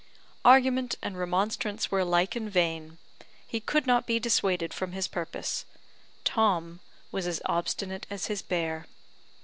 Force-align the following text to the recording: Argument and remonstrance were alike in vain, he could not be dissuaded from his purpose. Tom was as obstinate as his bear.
Argument 0.43 0.95
and 1.03 1.15
remonstrance 1.15 1.91
were 1.91 1.99
alike 1.99 2.35
in 2.35 2.49
vain, 2.49 2.97
he 3.45 3.59
could 3.59 3.85
not 3.85 4.07
be 4.07 4.17
dissuaded 4.19 4.73
from 4.73 4.93
his 4.93 5.07
purpose. 5.07 5.63
Tom 6.23 6.79
was 7.11 7.27
as 7.27 7.39
obstinate 7.45 8.07
as 8.09 8.25
his 8.25 8.41
bear. 8.41 8.87